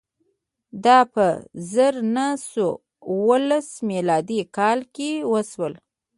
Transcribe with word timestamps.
دا 0.85 0.99
په 1.13 1.25
زر 1.71 1.93
نه 2.15 2.27
سوه 2.51 2.73
اوولس 3.09 3.67
میلادي 3.89 4.39
کال 4.57 4.79
کې 4.95 5.11
وشول. 5.31 5.73